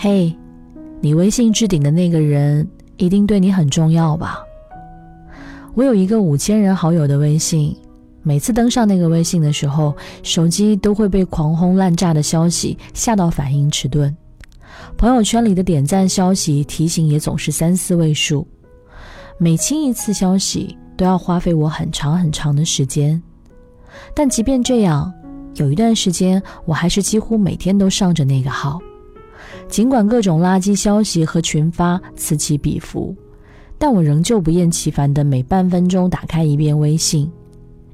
[0.00, 0.32] 嘿，
[1.00, 2.64] 你微信置顶的那个人
[2.98, 4.38] 一定对你很重要吧？
[5.74, 7.76] 我有一个五千人好友的微信，
[8.22, 14.16] 每次登上那个微信的时候，手机都会被狂轰滥炸的消息吓到，反应迟钝。
[14.96, 18.46] 朋友圈里的点赞消息提醒也总是三四位数，
[19.36, 23.20] 每清一次消息都要花费我很长很长的时间。
[24.14, 25.12] 但即便这样，
[25.56, 28.78] 有一段时间我还是几乎每天都上着那个号。
[29.68, 33.14] 尽管各种垃圾消息和群发此起彼伏，
[33.76, 37.30] 但我仍旧不厌其烦地每半分钟打开一遍微信，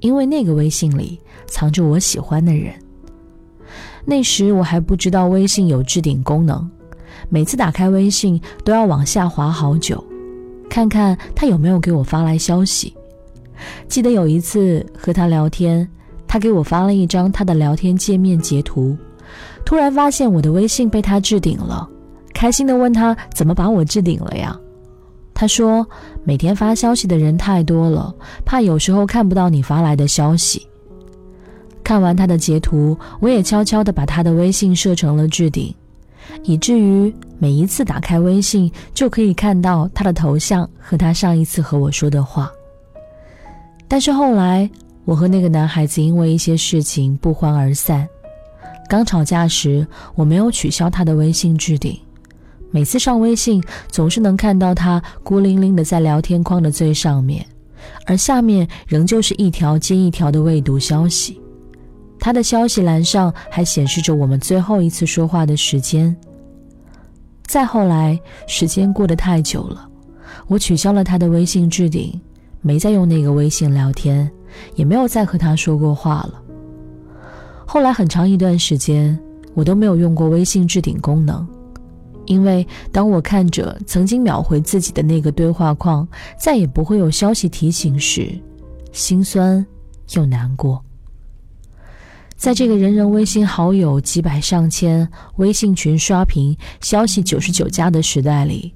[0.00, 2.72] 因为那个微信里藏着我喜欢的人。
[4.04, 6.70] 那时我还不知道微信有置顶功能，
[7.28, 10.02] 每次打开微信都要往下滑好久，
[10.70, 12.94] 看看他有没有给我发来消息。
[13.88, 15.86] 记得有一次和他聊天，
[16.28, 18.96] 他给我发了一张他的聊天界面截图。
[19.64, 21.88] 突然发现我的微信被他置顶了，
[22.32, 24.58] 开心的问他怎么把我置顶了呀？
[25.34, 25.86] 他说
[26.24, 28.14] 每天发消息的人太多了，
[28.44, 30.66] 怕有时候看不到你发来的消息。
[31.84, 35.74] 看完他的截图，我也悄悄地把他的微信设成了置顶，
[36.42, 42.50] 以至于每一次打开微信就可以看到他的头像和他上一次和我说的话。
[43.86, 44.68] 但是后来，
[45.04, 48.08] 我和那个男孩子因为一些事情不欢而散。
[48.88, 51.98] 刚吵架时，我没有取消他的微信置顶。
[52.70, 57.46] 每次上微信，总是能看到他孤零零的在聊天框的最上面，
[58.06, 61.40] 而下面仍旧是一条接一条的未读消息。
[62.18, 66.14] 他的消息栏上还显示着我们最后一次说话的时间。
[67.46, 69.88] 再后来，时间过得太久了，
[70.48, 72.20] 我取消了他的微信置顶，
[72.60, 74.30] 没再用那个微信聊天，
[74.74, 76.42] 也没有再和他说过话了。
[77.76, 79.18] 后来很长一段时间，
[79.52, 81.46] 我都没有用过微信置顶功能，
[82.24, 86.08] 因为当我看着曾经秒回自己的那个对话框，
[86.40, 88.32] 再也不会有消息提醒时，
[88.92, 89.66] 心酸
[90.14, 90.82] 又难过。
[92.34, 95.06] 在这个人人微信好友几百上千、
[95.36, 98.72] 微信群刷屏、消息九十九加的时代里，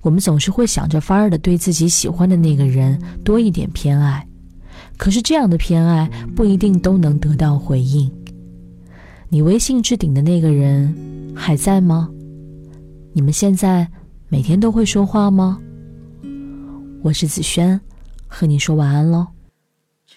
[0.00, 4.24] 我们总是会想着法儿的对自己喜欢的那个人多一点偏爱，
[4.96, 8.08] 可是这样的偏爱不一定都能得到回应。
[9.28, 12.08] 你微信置顶的那个人还在吗？
[13.12, 13.88] 你们现在
[14.28, 15.60] 每天都会说话吗？
[17.02, 17.80] 我是子轩，
[18.26, 19.26] 和你说晚安喽。
[20.06, 20.16] 就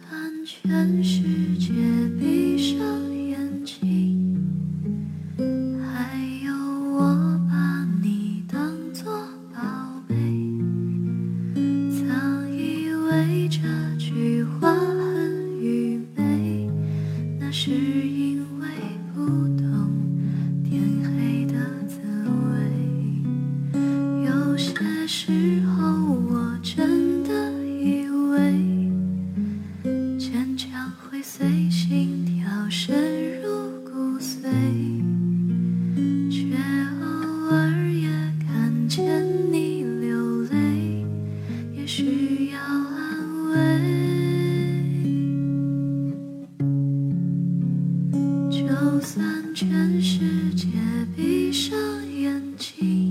[0.00, 1.22] 算全世
[1.58, 1.72] 界
[2.18, 3.17] 闭上。
[17.48, 18.37] 那是因为。
[48.90, 50.18] 就算全世
[50.54, 50.66] 界
[51.14, 51.76] 闭上
[52.10, 53.07] 眼睛。